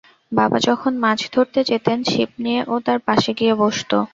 বাবা 0.31 0.57
যখন 0.67 0.93
মাছ 1.03 1.19
ধরতে 1.33 1.59
যেতেন 1.69 1.97
ছিপ 2.03 2.29
নিয়ে 2.43 2.61
ও 2.67 2.85
তাঁর 2.85 2.99
পাশে 3.07 3.31
গিয়ে 3.39 3.53
বসত। 3.61 3.91